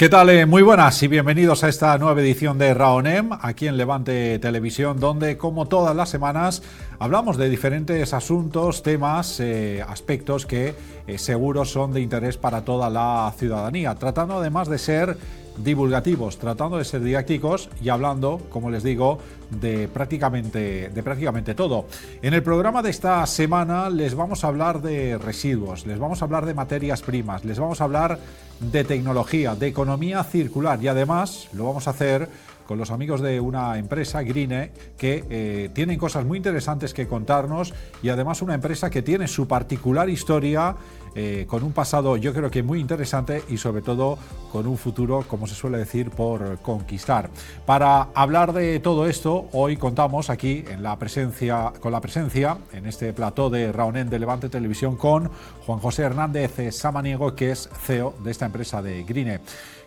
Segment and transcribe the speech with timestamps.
[0.00, 0.30] ¿Qué tal?
[0.30, 4.98] Eh, muy buenas y bienvenidos a esta nueva edición de Raonem, aquí en Levante Televisión,
[4.98, 6.62] donde como todas las semanas
[6.98, 10.74] hablamos de diferentes asuntos, temas, eh, aspectos que
[11.06, 15.18] eh, seguro son de interés para toda la ciudadanía, tratando además de ser
[15.58, 19.18] divulgativos, tratando de ser didácticos y hablando, como les digo,
[19.50, 21.86] de prácticamente, de prácticamente todo.
[22.22, 26.24] En el programa de esta semana les vamos a hablar de residuos, les vamos a
[26.24, 28.18] hablar de materias primas, les vamos a hablar
[28.60, 32.28] de tecnología, de economía circular y además lo vamos a hacer
[32.70, 37.74] con los amigos de una empresa, Grine, que eh, tienen cosas muy interesantes que contarnos
[38.00, 40.76] y además una empresa que tiene su particular historia
[41.16, 44.16] eh, con un pasado yo creo que muy interesante y sobre todo
[44.52, 47.30] con un futuro, como se suele decir, por conquistar.
[47.66, 52.86] Para hablar de todo esto, hoy contamos aquí en la presencia, con la presencia en
[52.86, 55.30] este plató de Raonen de Levante Televisión con
[55.66, 59.40] Juan José Hernández Samaniego, que es CEO de esta empresa de Grine.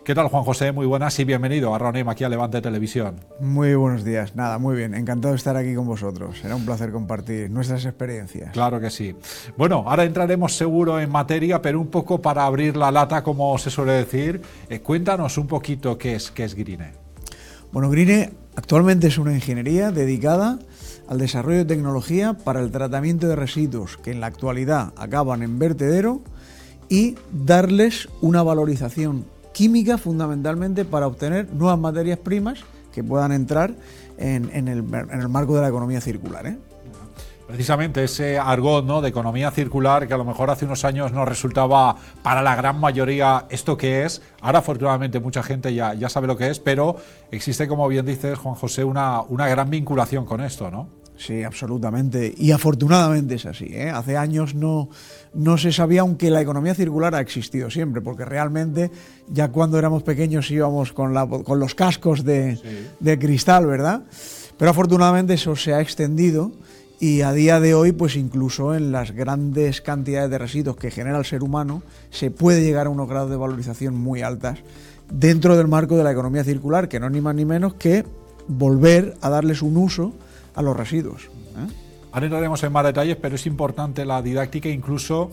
[0.04, 0.70] ¿Qué tal, Juan José?
[0.70, 3.20] Muy buenas y bienvenido a Ronem aquí a Levante Televisión.
[3.40, 4.36] Muy buenos días.
[4.36, 4.94] Nada, muy bien.
[4.94, 6.38] Encantado de estar aquí con vosotros.
[6.40, 8.52] Será un placer compartir nuestras experiencias.
[8.52, 9.16] Claro que sí.
[9.56, 13.70] Bueno, ahora entraremos seguro en materia, pero un poco para abrir la lata, como se
[13.70, 16.92] suele decir, eh, cuéntanos un poquito qué es, qué es Grine.
[17.72, 20.58] Bueno, Grine actualmente es una ingeniería dedicada
[21.08, 25.58] al desarrollo de tecnología para el tratamiento de residuos que en la actualidad acaban en
[25.58, 26.22] vertedero
[26.88, 32.60] y darles una valorización química fundamentalmente para obtener nuevas materias primas
[32.92, 33.74] que puedan entrar
[34.18, 36.46] en, el, marco de la economía circular.
[36.46, 36.58] ¿eh?
[37.46, 39.02] Precisamente ese argot ¿no?
[39.02, 42.80] de economía circular que a lo mejor hace unos años no resultaba para la gran
[42.80, 44.22] mayoría esto que es.
[44.40, 46.96] Ahora afortunadamente mucha gente ya, ya sabe lo que es, pero
[47.30, 51.04] existe, como bien dices, Juan José, una, una gran vinculación con esto, ¿no?
[51.16, 52.34] Sí, absolutamente.
[52.36, 53.66] Y afortunadamente es así.
[53.70, 53.90] ¿eh?
[53.90, 54.88] Hace años no,
[55.32, 58.90] no se sabía, aunque la economía circular ha existido siempre, porque realmente
[59.28, 62.58] ya cuando éramos pequeños íbamos con, la, con los cascos de,
[62.98, 64.02] de, cristal, ¿verdad?
[64.58, 66.52] Pero afortunadamente eso se ha extendido
[67.00, 71.18] y a día de hoy, pues incluso en las grandes cantidades de residuos que genera
[71.18, 74.58] el ser humano, se puede llegar a unos grados de valorización muy altas
[75.10, 78.04] dentro del marco de la economía circular, que no es ni más ni menos que
[78.48, 80.12] volver a darles un uso
[80.54, 81.24] a los residuos.
[81.24, 81.72] ¿eh?
[82.12, 85.30] Ahora entraremos en más detalles, pero es importante la didáctica incluso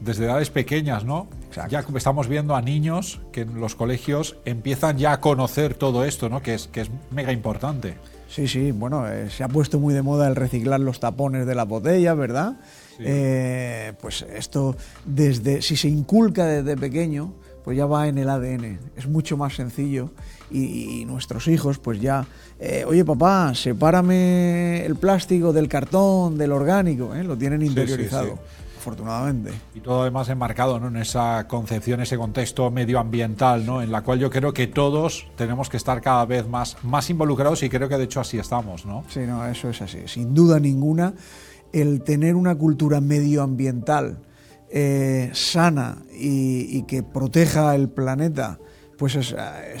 [0.00, 1.28] desde edades pequeñas, ¿no?
[1.68, 6.28] Ya estamos viendo a niños que en los colegios empiezan ya a conocer todo esto,
[6.28, 6.42] ¿no?
[6.42, 7.98] Que es, que es mega importante.
[8.32, 11.54] Sí, sí, bueno, eh, se ha puesto muy de moda el reciclar los tapones de
[11.54, 12.54] la botella, ¿verdad?
[12.98, 18.78] Eh, pues esto, desde, si se inculca desde pequeño, pues ya va en el ADN,
[18.96, 20.12] es mucho más sencillo
[20.50, 22.26] y, nuestros hijos pues ya,
[22.58, 28.38] eh, oye papá, sepárame el plástico del cartón, del orgánico, lo tienen interiorizado.
[28.82, 29.52] Afortunadamente.
[29.76, 30.88] Y todo además enmarcado ¿no?
[30.88, 33.80] en esa concepción, ese contexto medioambiental, ¿no?
[33.80, 37.62] en la cual yo creo que todos tenemos que estar cada vez más, más involucrados
[37.62, 38.84] y creo que de hecho así estamos.
[38.84, 39.04] ¿no?
[39.08, 40.00] Sí, no, eso es así.
[40.06, 41.14] Sin duda ninguna,
[41.72, 44.18] el tener una cultura medioambiental
[44.68, 48.58] eh, sana y, que proteja el planeta,
[49.02, 49.34] pues es,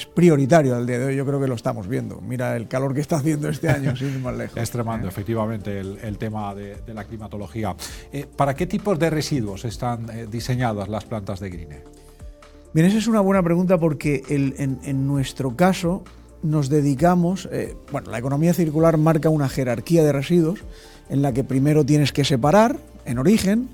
[0.06, 1.14] prioritario al día de hoy.
[1.14, 2.20] Yo creo que lo estamos viendo.
[2.20, 4.56] Mira el calor que está haciendo este año, sin más lejos.
[4.60, 5.10] Es tremendo, ¿eh?
[5.10, 7.76] efectivamente, el, tema de, la climatología.
[8.12, 11.84] Eh, ¿Para qué tipos de residuos están diseñadas las plantas de Grine?
[12.74, 16.02] Bien, esa es una buena pregunta porque en, nuestro caso
[16.42, 17.48] nos dedicamos,
[17.92, 20.64] bueno, la economía circular marca una jerarquía de residuos
[21.08, 23.68] en la que primero tienes que separar en origen,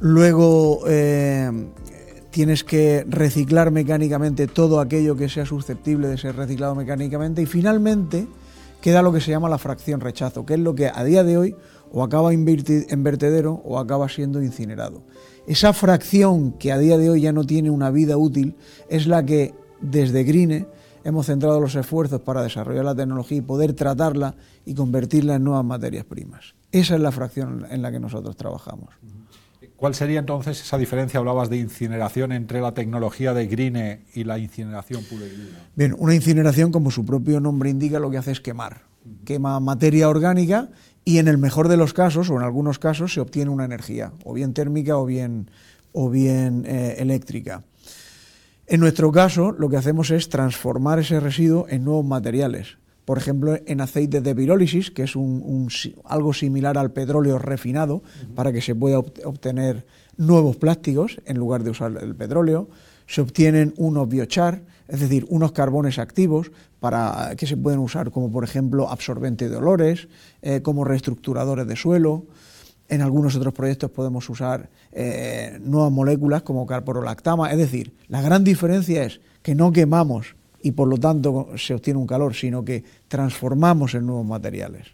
[0.00, 1.50] Luego eh,
[2.34, 8.26] tienes que reciclar mecánicamente todo aquello que sea susceptible de ser reciclado mecánicamente y finalmente
[8.80, 11.38] queda lo que se llama la fracción rechazo, que es lo que a día de
[11.38, 11.54] hoy
[11.92, 15.04] o acaba en vertedero o acaba siendo incinerado.
[15.46, 18.56] Esa fracción que a día de hoy ya no tiene una vida útil
[18.88, 20.66] es la que desde Grine
[21.04, 24.34] hemos centrado los esfuerzos para desarrollar la tecnología y poder tratarla
[24.66, 26.56] y convertirla en nuevas materias primas.
[26.72, 28.88] Esa es la fracción en la que nosotros trabajamos.
[29.84, 31.20] ¿Cuál sería entonces esa diferencia?
[31.20, 35.58] Hablabas de incineración entre la tecnología de Grine y la incineración pura y dura.
[35.76, 38.80] Bien, una incineración, como su propio nombre indica, lo que hace es quemar.
[39.26, 40.70] Quema materia orgánica
[41.04, 44.14] y en el mejor de los casos, o en algunos casos, se obtiene una energía,
[44.24, 45.50] o bien térmica o bien,
[45.92, 47.62] o bien eh, eléctrica.
[48.66, 53.58] En nuestro caso, lo que hacemos es transformar ese residuo en nuevos materiales por ejemplo,
[53.66, 55.68] en aceite de pirólisis, que es un,
[56.04, 58.02] algo similar al petróleo refinado,
[58.34, 59.86] para que se pueda obtener
[60.16, 62.68] nuevos plásticos en lugar de usar el petróleo.
[63.06, 68.30] Se obtienen unos biochar, es decir, unos carbones activos para que se pueden usar como,
[68.30, 70.08] por ejemplo, absorbente de olores,
[70.40, 72.24] eh, como reestructuradores de suelo.
[72.88, 77.50] En algunos otros proyectos podemos usar eh, nuevas moléculas como carporolactama.
[77.50, 82.00] Es decir, la gran diferencia es que no quemamos y por lo tanto se obtiene
[82.00, 84.88] un calor, sino que transformamos en nuevos materiales.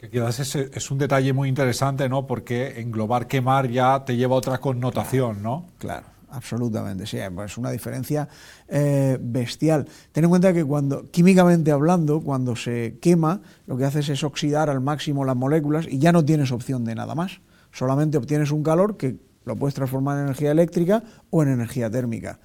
[0.00, 2.26] Que quizás es, es, un detalle muy interesante, ¿no?
[2.26, 5.66] Porque englobar quemar ya te lleva a otra connotación, ¿no?
[5.78, 8.26] Claro, absolutamente, sí, es una diferencia
[8.68, 9.86] eh, bestial.
[10.12, 14.70] Ten en cuenta que cuando, químicamente hablando, cuando se quema, lo que haces es oxidar
[14.70, 17.40] al máximo las moléculas y ya no tienes opción de nada más.
[17.70, 22.38] Solamente obtienes un calor que lo puedes transformar en energía eléctrica o en energía térmica.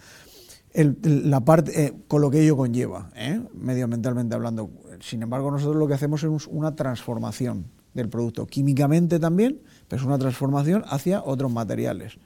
[0.73, 3.41] La parte, eh, con lo que ello conlleva, ¿eh?
[3.53, 4.69] medioambientalmente hablando.
[5.01, 9.59] Sin embargo, nosotros lo que hacemos es una transformación del producto, químicamente también,
[9.89, 12.17] pero es una transformación hacia otros materiales.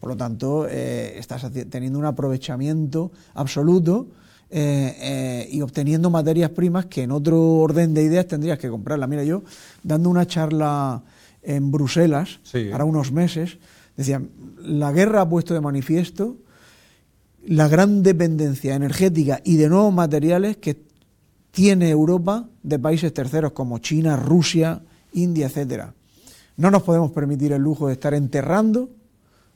[0.00, 4.08] Por lo tanto, eh, estás teniendo un aprovechamiento absoluto
[4.50, 9.08] y obteniendo materias primas que en otro orden de ideas tendrías que comprarla.
[9.08, 9.42] Mira, yo
[9.82, 11.02] dando una charla
[11.42, 12.38] en Bruselas,
[12.70, 13.58] para unos meses,
[13.96, 16.36] decían, la guerra ha puesto de manifiesto
[17.46, 20.82] la gran dependencia energética y de nuevos materiales que
[21.50, 24.82] tiene Europa de países terceros como China, Rusia,
[25.12, 25.94] India, etcétera.
[26.56, 28.90] No nos podemos permitir el lujo de estar enterrando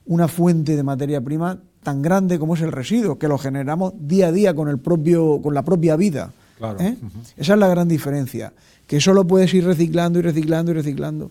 [0.07, 4.29] una fuente de materia prima tan grande como es el residuo, que lo generamos día
[4.29, 6.33] a día con, el propio, con la propia vida.
[6.79, 6.97] ¿eh?
[7.37, 8.53] Esa es la gran diferencia,
[8.87, 11.31] que solo puedes ir reciclando y reciclando y reciclando.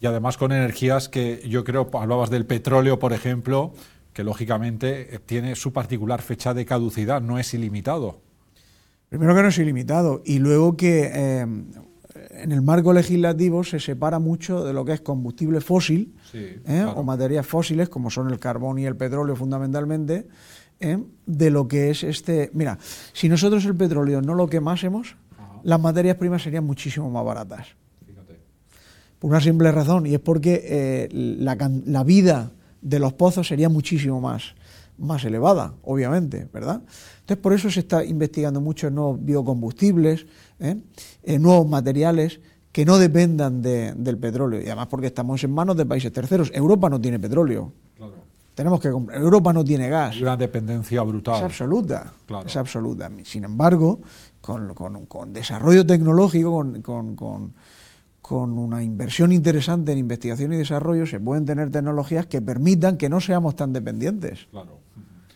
[0.00, 3.72] Y además con energías que yo creo, hablabas del petróleo, por ejemplo,
[4.12, 8.20] que lógicamente tiene su particular fecha de caducidad, no es ilimitado.
[9.08, 11.46] Primero que no es ilimitado y luego que eh,
[12.30, 16.84] en el marco legislativo se separa mucho de lo que es combustible fósil ¿eh?
[16.94, 20.26] o materias fósiles, como son el carbón y el petróleo fundamentalmente,
[20.80, 20.98] ¿eh?
[21.26, 22.50] de lo que es este...
[22.54, 22.78] Mira,
[23.12, 25.16] si nosotros el petróleo no lo quemásemos,
[25.62, 27.68] las materias primas serían muchísimo más baratas.
[29.18, 32.50] Por una simple razón, y es porque eh, la, vida
[32.82, 34.54] de los pozos sería muchísimo más,
[34.98, 36.82] más elevada, obviamente, ¿verdad?
[37.20, 40.26] Entonces, por eso se está investigando mucho en nuevos biocombustibles,
[40.60, 40.76] ¿eh?
[41.22, 42.40] en nuevos materiales
[42.72, 44.60] que no dependan del petróleo.
[44.60, 46.50] Y además porque estamos en manos de países terceros.
[46.54, 47.72] Europa no tiene petróleo.
[48.54, 49.20] Tenemos que comprar.
[49.20, 50.14] Europa no tiene gas.
[50.16, 51.36] Hay una dependencia brutal.
[51.36, 52.12] Es absoluta.
[52.44, 53.10] Es absoluta.
[53.24, 54.00] Sin embargo,
[54.40, 57.54] con, desarrollo tecnológico, con con
[58.30, 63.20] una inversión interesante en investigación y desarrollo se pueden tener tecnologías que permitan que no
[63.20, 64.46] seamos tan dependientes.
[64.50, 64.78] Claro.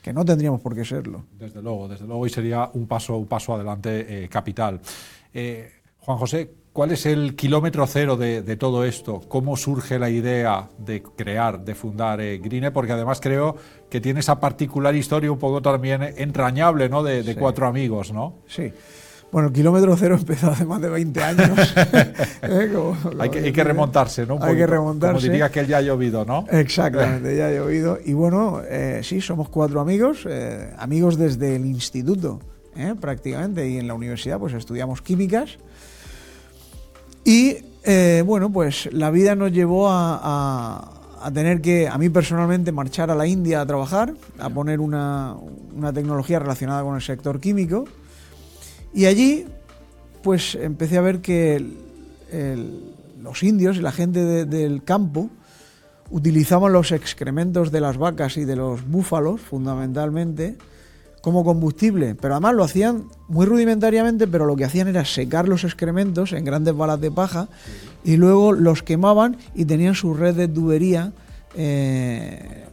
[0.03, 1.25] Que no tendríamos por qué serlo.
[1.38, 4.81] Desde luego, desde luego, y sería un paso, un paso adelante eh, capital.
[5.35, 9.21] Eh, Juan José, ¿cuál es el kilómetro cero de, todo esto?
[9.27, 12.73] ¿Cómo surge la idea de crear, de fundar eh, Green?
[12.73, 13.56] Porque además creo
[13.91, 17.03] que tiene esa particular historia un poco también entrañable, ¿no?
[17.03, 18.37] De, cuatro amigos, ¿no?
[18.47, 18.73] Sí.
[19.32, 21.75] Bueno, el kilómetro cero empezó hace más de 20 años.
[22.43, 22.73] ¿Eh?
[23.19, 24.38] hay, que, remontarse, ¿no?
[24.40, 25.14] hay que remontarse.
[25.14, 26.44] Como diría que él ya ha llovido, ¿no?
[26.50, 27.99] Exactamente, ya ha llovido.
[28.05, 32.40] Y bueno, eh, sí, somos cuatro amigos, eh, amigos desde el instituto,
[33.00, 35.58] prácticamente, y en la universidad pues estudiamos químicas.
[37.25, 37.56] Y
[38.25, 40.93] bueno, pues la vida nos llevó a,
[41.32, 45.34] tener que, a mí personalmente, marchar a la India a trabajar, a poner una,
[45.75, 47.87] una tecnología relacionada con el sector químico.
[48.95, 49.47] Y allí,
[50.23, 51.64] pues empecé a ver que
[53.23, 55.31] los indios y la gente del campo
[56.11, 60.57] utilizaban los excrementos de las vacas y de los búfalos, fundamentalmente,
[61.21, 65.64] como combustible, pero además lo hacían muy rudimentariamente, pero lo que hacían era secar los
[65.64, 67.49] excrementos en grandes balas de paja
[68.05, 71.12] y luego los quemaban y tenían su red de tubería
[71.57, 72.65] eh,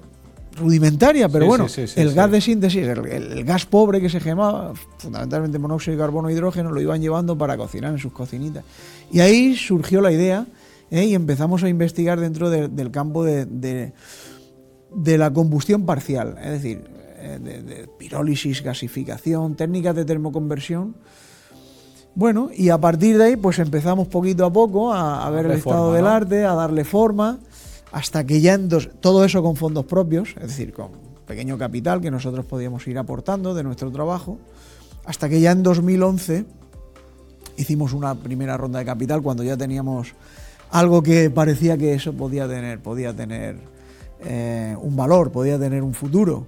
[0.55, 5.97] rudimentaria, pero bueno, el gas de síntesis, el, gas pobre que se quemaba, fundamentalmente monóxido
[5.97, 8.63] de carbono e hidrógeno, lo iban llevando para cocinar en sus cocinitas.
[9.11, 10.45] Y ahí surgió la idea
[10.91, 11.05] ¿eh?
[11.05, 16.83] y empezamos a investigar dentro del campo de, de, la combustión parcial, es decir,
[17.17, 20.95] eh, de, pirólisis, gasificación, técnicas de termoconversión.
[22.15, 25.93] Bueno, y a partir de ahí, pues empezamos poquito a poco a, ver el estado
[25.93, 27.39] del arte, a darle forma
[27.93, 28.69] hasta que ya en
[28.99, 30.89] todo eso con fondos propios, es decir, con
[31.27, 34.39] pequeño capital que nosotros podíamos ir aportando de nuestro trabajo,
[35.05, 36.45] hasta que ya en 2011
[37.55, 40.15] hicimos una primera ronda de capital cuando ya teníamos
[40.71, 43.57] algo que parecía que eso podía tener, podía tener
[44.25, 46.47] eh, un valor, podía tener un futuro.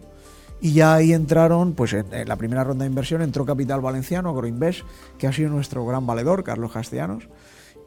[0.61, 4.79] Y ya ahí entraron, pues en, la primera ronda de inversión entró Capital Valenciano, Agroinvest,
[5.19, 7.27] que ha sido nuestro gran valedor, Carlos Castellanos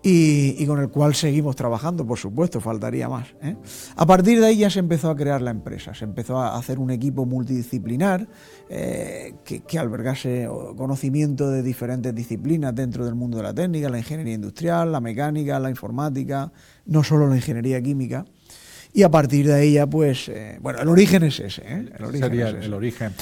[0.02, 3.28] y, con el cual seguimos trabajando, por supuesto, faltaría más.
[3.42, 3.56] ¿eh?
[3.96, 6.78] A partir de ahí ya se empezó a crear la empresa, se empezó a hacer
[6.78, 8.28] un equipo multidisciplinar
[8.68, 14.34] eh, que, albergase conocimiento de diferentes disciplinas dentro del mundo de la técnica, la ingeniería
[14.34, 16.52] industrial, la mecánica, la informática,
[16.86, 18.24] no solo la ingeniería química.
[18.92, 21.62] Y a partir de ahí ya, pues, eh, bueno, el origen es ese.
[21.66, 23.12] El origen Sería el origen.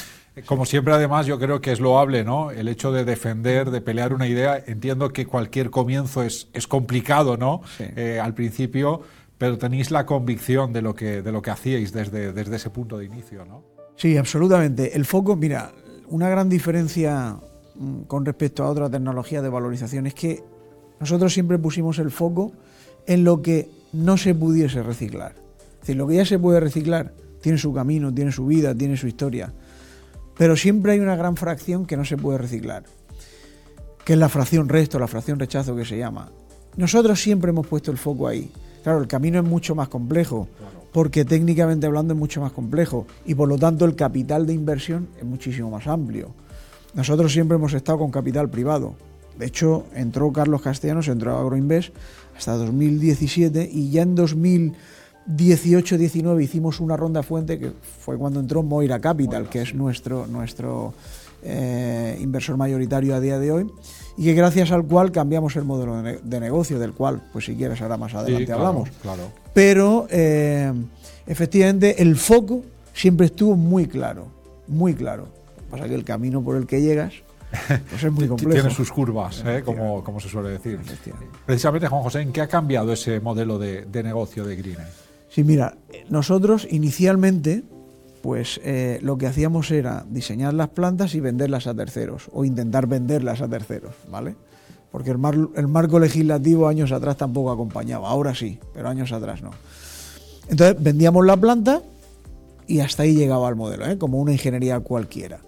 [0.44, 2.50] Como siempre, además, yo creo que es loable, ¿no?
[2.50, 4.62] El hecho de defender, de pelear una idea.
[4.66, 7.62] Entiendo que cualquier comienzo es, es complicado, ¿no?
[7.78, 9.00] Eh, al principio,
[9.38, 12.98] pero tenéis la convicción de lo que, de lo que hacíais desde, desde ese punto
[12.98, 13.64] de inicio, ¿no?
[13.96, 14.94] Sí, absolutamente.
[14.94, 15.72] El foco, mira,
[16.08, 17.38] una gran diferencia
[17.74, 20.44] mm, con respecto a otra tecnología de valorización es que
[21.00, 22.52] nosotros siempre pusimos el foco
[23.06, 25.32] en lo que no se pudiese reciclar.
[25.32, 28.98] Es decir, lo que ya se puede reciclar tiene su camino, tiene su vida, tiene
[28.98, 29.52] su historia.
[30.36, 32.84] Pero siempre hay una gran fracción que no se puede reciclar,
[34.04, 36.30] que es la fracción resto, la fracción rechazo que se llama.
[36.76, 38.50] Nosotros siempre hemos puesto el foco ahí.
[38.82, 40.46] Claro, el camino es mucho más complejo,
[40.92, 45.08] porque técnicamente hablando es mucho más complejo y por lo tanto el capital de inversión
[45.18, 46.34] es muchísimo más amplio.
[46.94, 48.94] Nosotros siempre hemos estado con capital privado.
[49.38, 51.94] De hecho, entró Carlos Castellanos, entró a Agroinvest
[52.36, 54.74] hasta 2017 y ya en 2000
[55.28, 60.94] 18-19 hicimos una ronda fuente que fue cuando entró Moira Capital, que es nuestro, nuestro
[61.42, 63.70] eh, inversor mayoritario a día de hoy,
[64.16, 67.80] y que gracias al cual cambiamos el modelo de, negocio, del cual, pues si quieres,
[67.82, 68.88] ahora más adelante hablamos.
[69.02, 69.30] Claro.
[69.52, 70.72] Pero eh,
[71.26, 72.62] efectivamente el foco
[72.94, 74.28] siempre estuvo muy claro,
[74.68, 75.28] muy claro.
[75.56, 77.14] Lo que pasa es que el camino por el que llegas
[77.90, 78.52] pues es muy complejo.
[78.52, 79.62] Tiene sus curvas, ¿eh?
[79.64, 80.78] como, como, se suele decir.
[81.44, 84.78] Precisamente, Juan José, ¿en qué ha cambiado ese modelo de, de negocio de Green?
[85.36, 85.76] Sí, mira,
[86.08, 87.62] nosotros inicialmente,
[88.22, 92.86] pues eh, lo que hacíamos era diseñar las plantas y venderlas a terceros, o intentar
[92.86, 94.34] venderlas a terceros, ¿vale?
[94.90, 95.18] Porque el,
[95.54, 99.50] el marco legislativo años atrás tampoco acompañaba, ahora sí, pero años atrás no.
[100.48, 101.82] Entonces vendíamos la planta
[102.66, 103.98] y hasta ahí llegaba el modelo, ¿eh?
[103.98, 105.40] como una ingeniería cualquiera.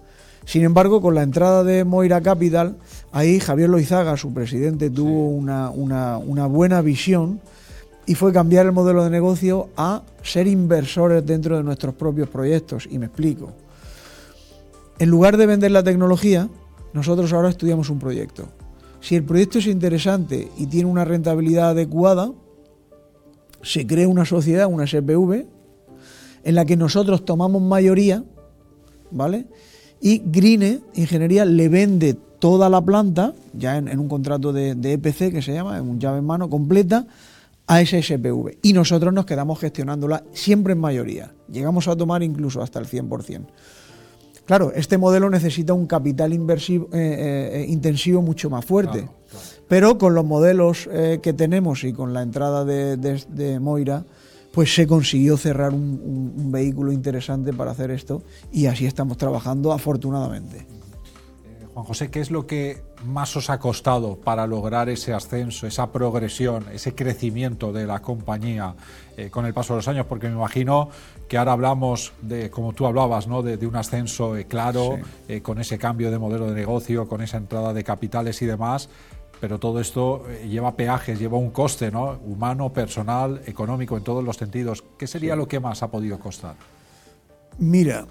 [0.45, 2.77] Sin embargo, con la entrada de Moira Capital,
[3.11, 7.41] ahí Javier Loizaga, su presidente, tuvo una, una buena visión
[8.09, 12.87] y fue cambiar el modelo de negocio a ser inversores dentro de nuestros propios proyectos.
[12.89, 13.51] Y me explico.
[14.97, 16.49] En lugar de vender la tecnología,
[16.91, 18.47] nosotros ahora estudiamos un proyecto.
[18.99, 22.31] Si el proyecto es interesante y tiene una rentabilidad adecuada,
[23.61, 25.45] se crea una sociedad, una SPV,
[26.45, 28.23] en la que nosotros tomamos mayoría,
[29.11, 29.45] ¿vale?
[30.01, 35.31] Y Grine Ingeniería le vende toda la planta, ya en, un contrato de, de, EPC
[35.31, 37.05] que se llama, en un llave en mano completa,
[37.69, 41.35] a esa SPV y nosotros nos quedamos gestionándola siempre en mayoría.
[41.51, 43.45] Llegamos a tomar incluso hasta el 100%.
[44.45, 49.07] Claro, este modelo necesita un capital inversivo, eh, eh, intensivo mucho más fuerte,
[49.67, 54.03] pero con los modelos eh, que tenemos y con la entrada de, Moira,
[54.51, 60.78] pues se consiguió cerrar un vehículo interesante para hacer esto y así estamos trabajando afortunadamente.
[61.79, 65.93] Juan José, ¿qué es lo que más os ha costado para lograr ese ascenso, esa
[65.93, 68.75] progresión, ese crecimiento de la compañía
[69.15, 70.05] eh, con el paso de los años?
[70.05, 70.89] Porque me imagino
[71.29, 73.43] que ahora hablamos de, como tú hablabas, ¿no?
[73.43, 74.97] de, un ascenso eh, claro,
[75.29, 78.89] eh, con ese cambio de modelo de negocio, con esa entrada de capitales y demás,
[79.39, 82.19] pero todo esto lleva peajes, lleva un coste ¿no?
[82.25, 84.83] humano, personal, económico, en todos los sentidos.
[84.97, 86.55] ¿Qué sería lo que más ha podido costar?
[87.57, 88.05] Mira,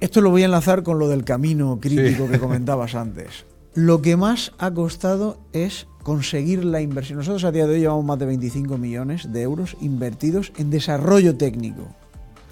[0.00, 3.44] esto lo voy a enlazar con lo del camino crítico que comentabas antes.
[3.74, 7.18] Lo que más ha costado es conseguir la inversión.
[7.18, 11.36] Nosotros a día de hoy llevamos más de 25 millones de euros invertidos en desarrollo
[11.36, 11.82] técnico.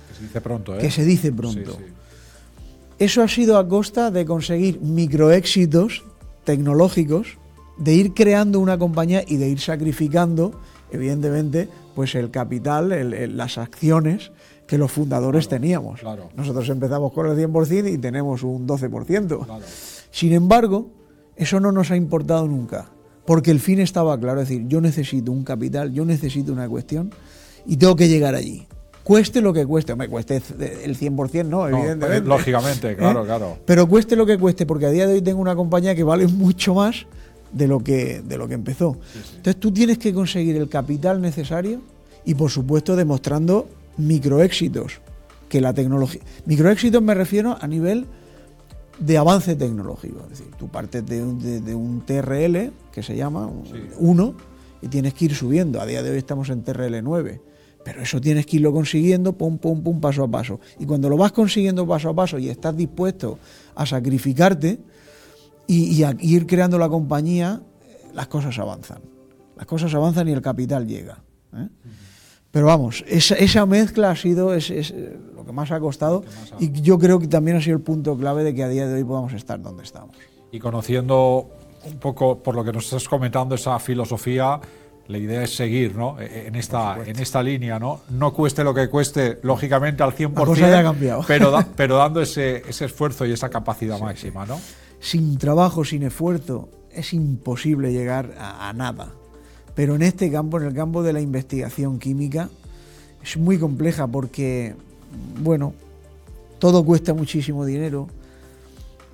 [0.08, 0.78] Que se dice pronto, ¿eh?
[0.78, 1.78] Que se dice pronto.
[2.98, 6.04] Eso ha sido a costa de conseguir microéxitos
[6.44, 7.38] tecnológicos,
[7.78, 14.32] de ir creando una compañía y de ir sacrificando, evidentemente, pues el capital, las acciones
[14.68, 16.00] que los fundadores teníamos.
[16.36, 19.46] Nosotros empezamos con el 100% y tenemos un 12%.
[20.10, 20.90] Sin embargo,
[21.34, 22.90] eso no nos ha importado nunca,
[23.24, 27.10] porque el fin estaba claro, es decir, yo necesito un capital, yo necesito una cuestión
[27.66, 28.68] y tengo que llegar allí.
[29.02, 32.28] Cueste lo que cueste, me cueste el 100%, no, evidentemente.
[32.28, 33.26] Lógicamente, claro, ¿Eh?
[33.26, 33.58] claro.
[33.64, 36.26] Pero cueste lo que cueste, porque a día de hoy tengo una compañía que vale
[36.26, 37.06] mucho más
[37.50, 38.98] de lo que, de lo que empezó.
[39.36, 41.80] Entonces tú tienes que conseguir el capital necesario
[42.26, 43.66] y por supuesto demostrando
[43.98, 45.00] microéxitos
[45.48, 46.22] que la tecnología.
[46.46, 48.06] Microéxitos me refiero a nivel
[48.98, 50.20] de avance tecnológico.
[50.24, 53.50] Es decir, tú partes de un, TRL, que se llama
[53.98, 54.34] 1,
[54.82, 55.80] y tienes que ir subiendo.
[55.80, 57.40] A día de hoy estamos en TRL 9.
[57.84, 60.60] Pero eso tienes que irlo consiguiendo, pum, pum, pum, paso a paso.
[60.78, 63.38] Y cuando lo vas consiguiendo paso a paso y estás dispuesto
[63.74, 64.80] a sacrificarte
[65.66, 67.62] y, a ir creando la compañía,
[68.14, 69.00] las cosas avanzan.
[69.56, 71.22] Las cosas avanzan y el capital llega.
[71.54, 71.68] ¿eh?
[72.50, 76.24] Pero vamos, esa, mezcla ha sido es, eh, lo que más ha costado
[76.58, 78.94] y yo creo que también ha sido el punto clave de que a día de
[78.94, 80.16] hoy podamos estar donde estamos.
[80.50, 81.50] Y conociendo
[81.84, 84.60] un poco, por lo que nos estás comentando, esa filosofía,
[85.08, 86.18] la idea es seguir ¿no?
[86.20, 88.00] E, en, esta, en esta línea, ¿no?
[88.10, 93.32] No cueste lo que cueste, lógicamente al 100%, pero, pero dando ese, ese esfuerzo y
[93.32, 94.46] esa capacidad máxima.
[94.46, 94.58] ¿no?
[95.00, 99.14] Sin trabajo, sin esfuerzo, es imposible llegar a, nada.
[99.78, 102.48] Pero en este campo, en el campo de la investigación química,
[103.22, 104.74] es muy compleja porque,
[105.40, 105.72] bueno,
[106.58, 108.08] todo cuesta muchísimo dinero.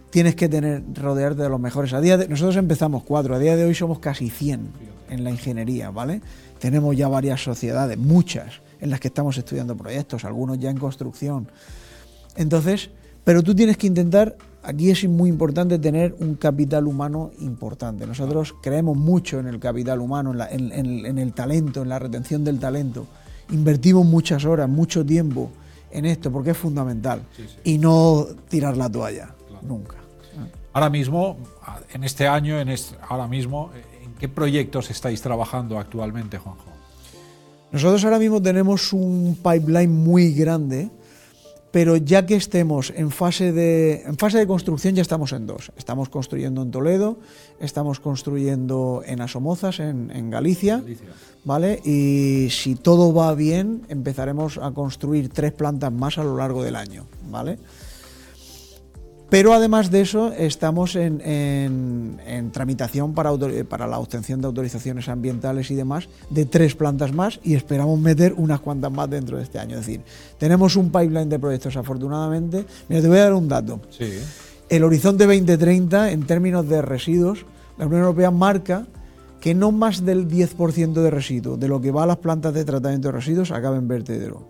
[0.09, 1.93] Tienes que tener, rodearte de los mejores.
[1.93, 4.61] A día de, nosotros empezamos cuatro, a día de hoy somos casi 100
[5.11, 6.23] en la ingeniería, ¿vale?
[6.61, 11.47] Tenemos ya varias sociedades, muchas, en las que estamos estudiando proyectos, algunos ya en construcción.
[12.37, 12.89] Entonces,
[13.23, 18.07] pero tú tienes que intentar Aquí es muy importante tener un capital humano importante.
[18.07, 23.07] Nosotros creemos mucho en el capital humano, en, el talento, en la retención del talento.
[23.51, 25.51] Invertimos muchas horas, mucho tiempo
[25.91, 27.21] en esto porque es fundamental.
[27.63, 29.97] Y no tirar la toalla, nunca.
[30.73, 31.37] Ahora mismo,
[31.93, 32.75] en este año, en
[33.07, 33.71] ahora mismo,
[34.03, 36.65] ¿en qué proyectos estáis trabajando actualmente, Juanjo?
[37.71, 40.91] Nosotros ahora mismo tenemos un pipeline muy grande
[41.75, 45.73] pero ya que estemos en fase de, en fase de construcción, ya estamos en dos.
[45.77, 47.19] Estamos construyendo en Toledo,
[47.59, 50.85] estamos construyendo en Asomozas, en, Galicia,
[51.43, 51.81] ¿vale?
[51.85, 56.77] Y si todo va bien, empezaremos a construir tres plantas más a lo largo del
[56.77, 57.59] año, ¿vale?
[59.35, 62.21] Pero además de eso, estamos en,
[62.53, 63.33] tramitación para,
[63.69, 68.33] para, la obtención de autorizaciones ambientales y demás de tres plantas más y esperamos meter
[68.35, 69.77] unas cuantas más dentro de este año.
[69.77, 70.03] Es decir,
[70.39, 72.65] tenemos un pipeline de proyectos afortunadamente.
[72.89, 73.81] Mira, te voy a dar un dato.
[74.69, 77.45] El horizonte 2030, en términos de residuos,
[77.77, 78.87] la Unión Europea marca
[79.41, 82.65] que no más del 10% de residuos de lo que va a las plantas de
[82.65, 84.49] tratamiento de residuos acaba en vertedero.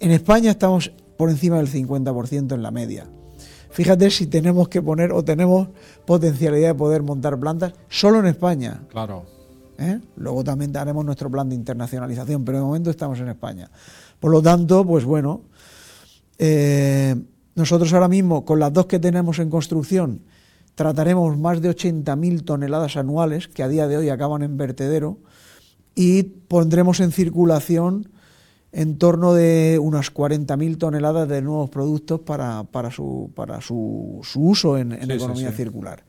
[0.00, 3.06] En España estamos por encima del 50% en la media.
[3.72, 5.68] Fíjate si tenemos que poner o tenemos
[6.04, 8.82] potencialidad de poder montar plantas solo en España.
[8.88, 9.24] Claro.
[9.78, 9.98] ¿Eh?
[10.16, 13.70] Luego también haremos nuestro plan de internacionalización, pero de momento estamos en España.
[14.20, 15.40] Por lo tanto, pues bueno,
[16.38, 17.16] eh,
[17.54, 20.20] nosotros ahora mismo, con las dos que tenemos en construcción,
[20.74, 25.18] trataremos más de 80.000 toneladas anuales que a día de hoy acaban en vertedero
[25.94, 28.08] y pondremos en circulación
[28.72, 34.92] en torno de unas 40.000 toneladas de nuevos productos para, su, para su, uso en,
[34.92, 36.04] economía circular.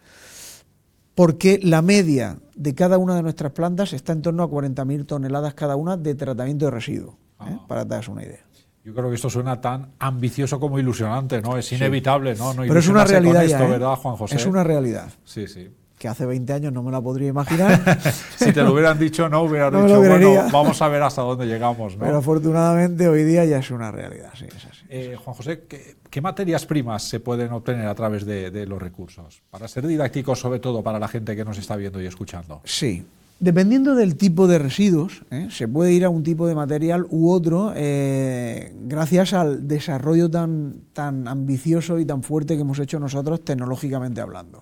[1.14, 5.54] Porque la media de cada una de nuestras plantas está en torno a 40.000 toneladas
[5.54, 7.52] cada una de tratamiento de residuos, ¿eh?
[7.52, 7.66] ah.
[7.68, 8.44] para daros una idea.
[8.84, 11.58] Yo creo que esto suena tan ambicioso como ilusionante, ¿no?
[11.58, 12.54] Es inevitable, ¿no?
[12.58, 13.70] Pero es una realidad esto, ¿eh?
[13.70, 14.36] ¿verdad, Juan José?
[14.36, 15.10] Es una realidad.
[15.24, 18.02] Sí, sí que hace 20 años no me la podría imaginar.
[18.38, 21.96] si te lo hubieran dicho, no hubieras dicho, bueno, vamos a ver hasta dónde llegamos.
[21.98, 24.86] Pero afortunadamente hoy día ya es una realidad, sí, es así.
[24.90, 29.42] Eh, Juan José, ¿qué, materias primas se pueden obtener a través de, los recursos?
[29.50, 32.62] Para ser didácticos, sobre todo para la gente que nos está viendo y escuchando.
[32.64, 33.06] Sí,
[33.40, 35.48] Dependiendo del tipo de residuos, ¿eh?
[35.50, 40.76] se puede ir a un tipo de material u otro eh, gracias al desarrollo tan,
[40.94, 44.62] tan ambicioso y tan fuerte que hemos hecho nosotros tecnológicamente hablando.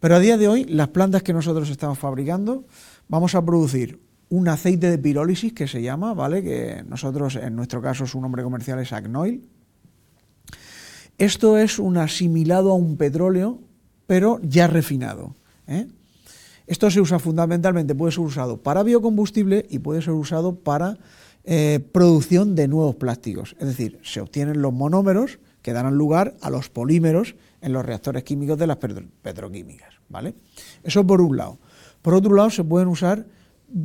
[0.00, 2.64] Pero a día de hoy, las plantas que nosotros estamos fabricando,
[3.08, 6.42] vamos a producir un aceite de pirólisis que se llama, ¿vale?
[6.42, 9.42] Que nosotros, en nuestro caso, su nombre comercial es Agnoil.
[11.16, 13.58] Esto es un asimilado a un petróleo,
[14.06, 15.34] pero ya refinado.
[15.66, 15.88] ¿eh?
[16.68, 20.98] Esto se usa fundamentalmente, puede ser usado para biocombustible y puede ser usado para
[21.50, 23.56] eh, producción de nuevos plásticos.
[23.58, 28.22] Es decir, se obtienen los monómeros que darán lugar a los polímeros en los reactores
[28.22, 29.94] químicos de las petroquímicas.
[30.10, 30.34] ¿vale?
[30.84, 31.58] Eso por un lado.
[32.02, 33.24] Por otro lado, se pueden usar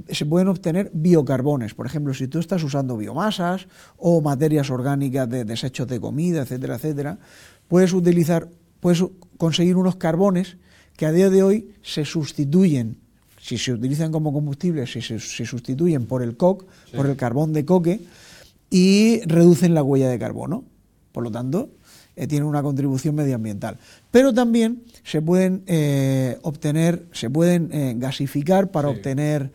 [0.10, 1.74] se pueden obtener biocarbones.
[1.74, 6.76] Por ejemplo, si tú estás usando biomasas o materias orgánicas de desechos de comida, etcétera,
[6.76, 7.20] etcétera,
[7.68, 8.50] puedes utilizar,
[8.80, 9.04] puedes
[9.38, 10.58] conseguir unos carbones
[10.96, 12.98] que a día de hoy se sustituyen,
[13.44, 17.66] si se utilizan como combustible, si se, sustituyen por el coque, por el carbón de
[17.66, 18.00] coque,
[18.70, 20.64] y reducen la huella de carbono.
[21.12, 21.70] Por lo tanto,
[22.16, 23.80] eh, tienen una contribución medioambiental.
[24.12, 29.52] Pero también se pueden eh, obtener, se pueden eh, gasificar para obtener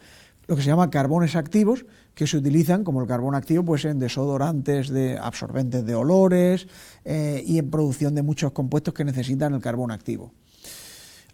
[0.46, 3.98] lo que se llama carbones activos, que se utilizan como el carbón activo pues, en
[3.98, 6.66] desodorantes, de absorbentes de olores
[7.06, 10.32] y en producción de muchos compuestos que necesitan el carbón activo.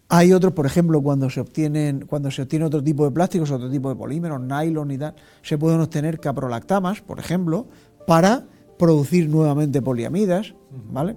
[0.07, 3.69] Hay otros, por ejemplo, cuando se obtienen, cuando se obtiene otro tipo de plásticos, otro
[3.71, 7.67] tipo de polímeros, nylon y tal, se pueden obtener caprolactamas, por ejemplo,
[8.05, 8.45] para
[8.77, 10.53] producir nuevamente poliamidas,
[10.91, 11.15] ¿vale?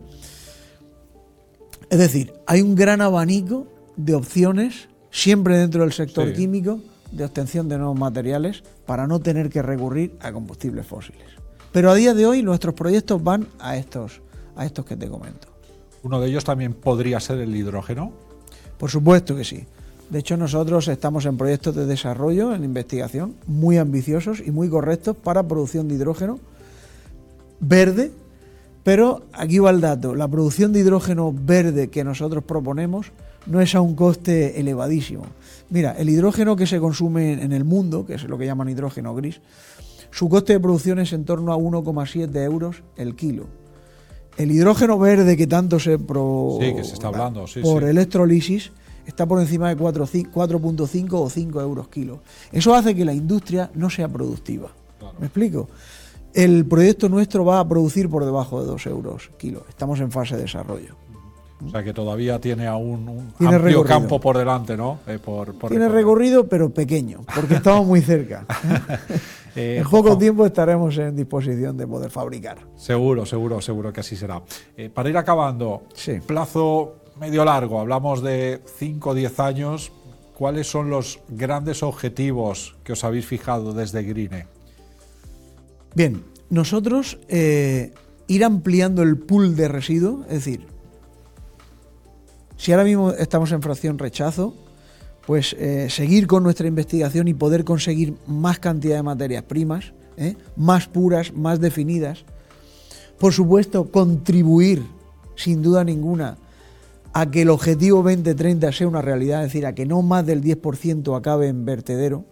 [1.90, 6.81] Es decir, hay un gran abanico de opciones, siempre dentro del sector químico,
[7.12, 11.27] de obtención de nuevos materiales para no tener que recurrir a combustibles fósiles.
[11.72, 14.22] Pero a día de hoy nuestros proyectos van a estos,
[14.57, 15.48] a estos que te comento.
[16.03, 18.12] ¿Uno de ellos también podría ser el hidrógeno?
[18.79, 19.64] Por supuesto que sí.
[20.11, 25.17] De hecho, nosotros estamos en proyectos de desarrollo, en investigación, muy ambiciosos y muy correctos
[25.17, 26.38] para producción de hidrógeno
[27.61, 28.11] verde,
[28.85, 33.12] pero aquí va el dato, la producción de hidrógeno verde que nosotros proponemos
[33.45, 35.27] no es a un coste elevadísimo.
[35.69, 39.14] Mira, el hidrógeno que se consume en el mundo, que es lo que llaman hidrógeno
[39.14, 39.41] gris,
[40.11, 43.47] su coste de producción es en torno a 1,7 euros el kilo.
[44.38, 48.70] El hidrógeno verde que tanto se, pro, sí, que se está hablando por electrolisis
[49.05, 52.20] está por encima de 4,5 o 5 euros kilo.
[52.53, 54.70] Eso hace que la industria no sea productiva.
[55.18, 55.68] ¿Me explico?
[56.35, 59.64] El proyecto nuestro va a producir por debajo de 2 euros kilo.
[59.68, 60.94] Estamos en fase de desarrollo.
[61.64, 65.01] O sea que todavía tiene aún un amplio campo por delante, ¿no?
[65.07, 65.18] Eh,
[65.68, 68.47] tiene recorrido, pero pequeño, porque estamos muy cerca.
[69.57, 72.59] Eh, en poco tiempo estaremos en disposición de poder fabricar.
[72.77, 74.40] Seguro, seguro, seguro que así será.
[74.77, 75.83] Eh, para ir acabando,
[76.25, 79.90] plazo medio largo, hablamos de 5 o 10 años.
[80.35, 84.47] ¿Cuáles son los grandes objetivos que os habéis fijado desde Grine?
[85.92, 90.66] Bien, nosotros ir ampliando el pool de residuos, es decir,
[92.59, 94.53] si ahora mismo estamos en fracción rechazo,
[95.25, 100.35] pues eh, seguir con nuestra investigación y poder conseguir más cantidad de materias primas, ¿eh?
[100.57, 102.25] más puras, más definidas.
[103.18, 104.83] Por supuesto, contribuir,
[105.37, 106.37] sin duda ninguna,
[107.12, 110.42] a que el objetivo 2030 sea una realidad, es decir, a que no más del
[110.42, 112.25] 10% acabe en vertedero.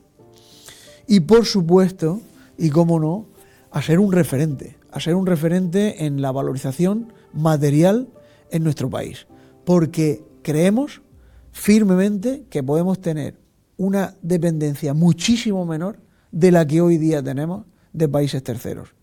[1.07, 2.21] Y por supuesto,
[2.59, 3.27] y cómo no,
[3.71, 8.09] a ser un referente, a ser un referente en la valorización material
[8.51, 9.29] en nuestro país
[9.67, 11.03] porque creemos
[11.51, 13.35] firmemente que podemos tener
[13.77, 15.99] una dependencia muchísimo menor
[16.31, 18.95] de la que hoy día tenemos de países terceros.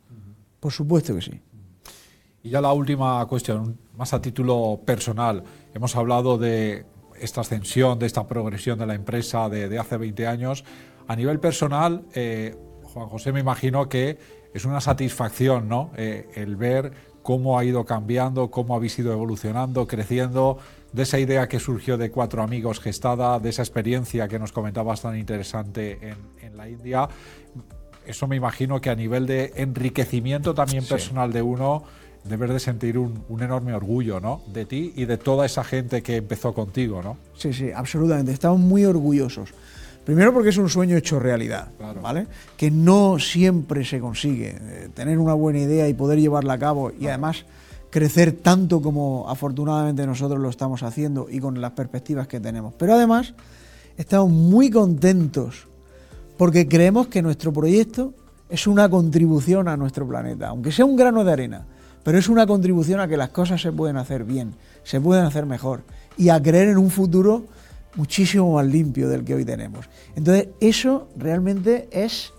[0.61, 1.41] Por supuesto que sí.
[2.43, 5.43] Y ya la última cuestión, más a título personal.
[5.73, 6.85] Hemos hablado de
[7.19, 10.63] esta ascensión, de esta progresión de la empresa de, hace 20 años.
[11.07, 14.17] A nivel personal, eh, Juan José, me imagino que
[14.53, 15.91] es una satisfacción ¿no?
[15.97, 20.59] Eh, el ver cómo ha ido cambiando, cómo habéis ido evolucionando, creciendo,
[20.91, 25.01] de esa idea que surgió de cuatro amigos gestada, de esa experiencia que nos comentabas
[25.01, 27.09] tan interesante en, la India.
[28.05, 31.83] Eso me imagino que a nivel de enriquecimiento también personal de uno,
[32.25, 34.41] debes de sentir un, enorme orgullo, ¿no?
[34.53, 37.17] De ti y de toda esa gente que empezó contigo, ¿no?
[37.35, 38.31] Sí, sí, absolutamente.
[38.31, 39.49] Estamos muy orgullosos.
[40.05, 41.69] Primero porque es un sueño hecho realidad,
[42.01, 42.27] ¿vale?
[42.57, 44.57] Que no siempre se consigue.
[44.59, 47.45] Eh, tener una buena idea y poder llevarla a cabo y además
[47.89, 52.73] crecer tanto como afortunadamente nosotros lo estamos haciendo y con las perspectivas que tenemos.
[52.77, 53.33] Pero además
[53.97, 55.67] estamos muy contentos
[56.37, 58.13] porque creemos que nuestro proyecto
[58.49, 61.65] es una contribución a nuestro planeta, aunque sea un grano de arena,
[62.03, 65.45] pero es una contribución a que las cosas se pueden hacer bien, se pueden hacer
[65.45, 65.83] mejor
[66.17, 67.45] y a creer en un futuro
[67.95, 69.89] muchísimo más limpio del que hoy tenemos.
[70.15, 72.33] Entonces, eso realmente es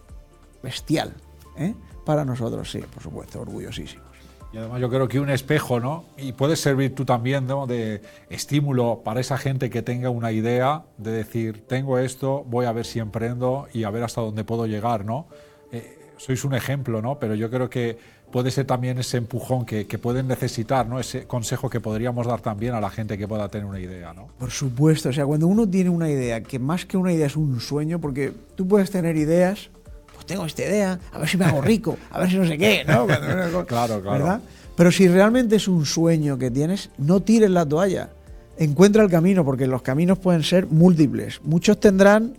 [0.62, 1.14] bestial
[1.56, 1.74] ¿eh?
[2.04, 4.14] para nosotros, sí, por supuesto, orgullosísimos.
[4.52, 6.04] Y además yo creo que un espejo, ¿no?
[6.16, 7.66] Y puede servir tú también, ¿no?
[7.66, 12.72] De estímulo para esa gente que tenga una idea de decir, tengo esto, voy a
[12.72, 15.26] ver si emprendo y a ver hasta dónde puedo llegar, ¿no?
[15.72, 17.18] Eh, sois un ejemplo, ¿no?
[17.18, 17.98] Pero yo creo que
[18.30, 20.98] puede ser también ese empujón que, pueden necesitar, ¿no?
[20.98, 24.28] Ese consejo que podríamos dar también a la gente que pueda tener una idea, ¿no?
[24.38, 27.36] Por supuesto, o sea, cuando uno tiene una idea, que más que una idea es
[27.36, 29.70] un sueño, porque tú puedes tener ideas,
[30.12, 32.58] pues tengo esta idea, a ver si me hago rico, a ver si no sé
[32.58, 33.06] qué, ¿no?
[33.66, 34.02] claro, claro.
[34.02, 34.40] ¿verdad?
[34.76, 38.10] Pero si realmente es un sueño que tienes, no tires la toalla.
[38.56, 41.40] Encuentra el camino, porque los caminos pueden ser múltiples.
[41.44, 42.34] Muchos tendrán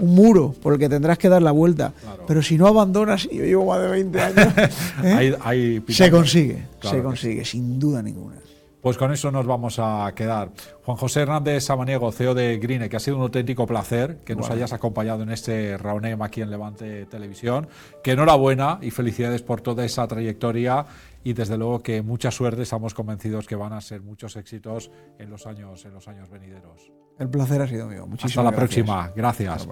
[0.00, 1.92] un muro por el que tendrás que dar la vuelta.
[2.26, 4.54] Pero si no abandonas, y yo llevo más de 20 años,
[5.04, 5.82] ¿eh?
[5.88, 8.36] se consigue, se consigue, sin duda ninguna.
[8.80, 10.50] Pues con eso nos vamos a quedar.
[10.84, 14.48] Juan José Hernández Samaniego, CEO de Grine, que ha sido un auténtico placer que nos
[14.50, 17.68] hayas acompañado en este Raunem aquí en Levante Televisión.
[18.02, 20.86] Que enhorabuena y felicidades por toda esa trayectoria
[21.22, 25.28] y desde luego que mucha suerte, estamos convencidos que van a ser muchos éxitos en
[25.28, 26.90] los años, en los años venideros.
[27.18, 28.06] El placer ha sido mío.
[28.06, 29.12] Muchísimas Hasta la próxima.
[29.14, 29.68] Gracias.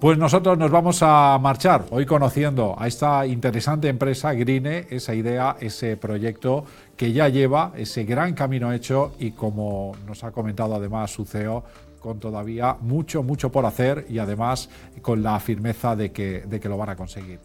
[0.00, 5.58] Pues nosotros nos vamos a marchar hoy conociendo a esta interesante empresa Grine, esa idea,
[5.60, 6.64] ese proyecto
[6.96, 11.64] que ya lleva ese gran camino hecho y como nos ha comentado además su CEO,
[12.00, 14.68] con todavía mucho, mucho por hacer y además
[15.02, 17.40] con la firmeza de que, de que lo van a conseguir.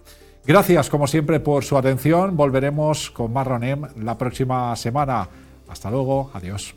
[0.46, 2.36] Gracias, como siempre, por su atención.
[2.36, 5.28] Volveremos con más Ronem la próxima semana.
[5.68, 6.32] Hasta luego.
[6.34, 6.76] Adiós.